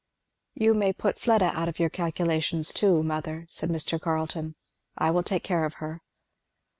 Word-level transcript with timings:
"You 0.55 0.73
may 0.73 0.93
put 0.93 1.19
Fleda 1.19 1.51
out 1.55 1.69
of 1.69 1.77
your 1.77 1.91
calculations 1.91 2.73
too, 2.73 3.03
mother," 3.03 3.45
said 3.49 3.69
Mr. 3.69 4.01
Carleton. 4.01 4.55
"I 4.97 5.11
will 5.11 5.21
take 5.21 5.43
care 5.43 5.63
of 5.63 5.75
her." 5.75 6.01